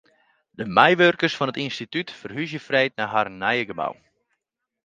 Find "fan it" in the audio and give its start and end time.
1.37-1.61